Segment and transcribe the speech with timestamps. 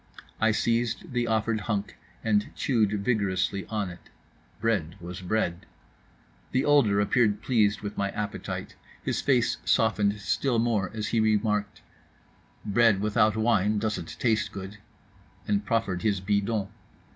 [0.39, 4.09] I seized the offered hunk, and chewed vigorously on it.
[4.59, 5.67] Bread was bread.
[6.53, 11.83] The older appeared pleased with my appetite; his face softened still more, as he remarked:
[12.65, 14.79] "Bread without wine doesn't taste good,"
[15.47, 16.69] and proffered his bidon.